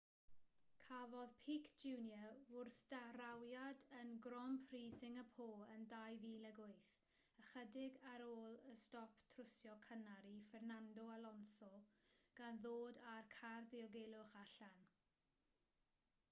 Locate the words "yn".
3.97-4.13, 5.75-5.85